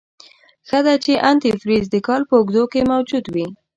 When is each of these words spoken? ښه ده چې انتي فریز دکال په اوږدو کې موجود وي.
ښه 0.67 0.79
ده 0.85 0.95
چې 1.03 1.13
انتي 1.29 1.49
فریز 1.61 1.85
دکال 1.93 2.21
په 2.29 2.33
اوږدو 2.39 2.63
کې 2.71 2.81
موجود 2.91 3.25
وي. 3.33 3.47